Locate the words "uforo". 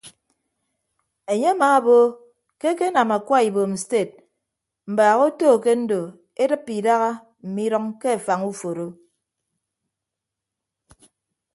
8.51-8.87